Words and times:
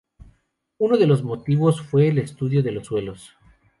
Uno 0.79 0.97
de 0.97 1.05
los 1.05 1.21
motivos 1.21 1.79
fue 1.83 2.07
el 2.07 2.17
estudio 2.17 2.63
de 2.63 2.71
los 2.71 2.87
suelos. 2.87 3.37